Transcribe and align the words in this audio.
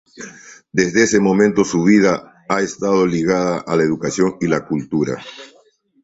Desde 0.71 1.03
ese 1.03 1.19
momento, 1.19 1.63
su 1.63 1.83
vida 1.83 2.43
ha 2.49 2.61
estado 2.61 3.05
ligada 3.05 3.61
con 3.63 3.77
la 3.77 3.83
educación 3.83 4.35
y 4.41 4.47
la 4.47 4.65
cultura. 4.65 5.21